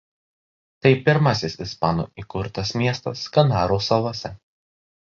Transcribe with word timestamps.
Tai 0.85 0.91
pirmasis 1.09 1.57
ispanų 1.67 2.07
įkurtas 2.25 2.75
miestas 2.85 3.23
Kanarų 3.39 3.83
salose. 3.91 4.35